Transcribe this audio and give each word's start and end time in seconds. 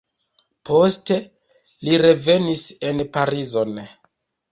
Poste 0.67 1.17
li 1.89 1.99
revenis 2.03 2.63
en 2.89 3.05
Parizon. 3.19 3.79